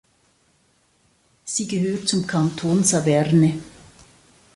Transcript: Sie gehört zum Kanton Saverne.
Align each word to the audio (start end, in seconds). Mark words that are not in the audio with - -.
Sie 1.45 1.67
gehört 1.67 2.07
zum 2.09 2.25
Kanton 2.25 2.83
Saverne. 2.83 3.61